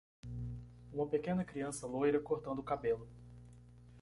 [0.91, 3.07] Uma pequena criança loira cortando o cabelo